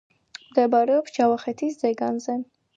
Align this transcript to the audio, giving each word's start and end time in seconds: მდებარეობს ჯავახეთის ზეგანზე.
მდებარეობს 0.45 1.15
ჯავახეთის 1.19 1.79
ზეგანზე. 1.85 2.43